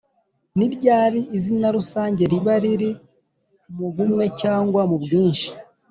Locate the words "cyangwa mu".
4.41-4.97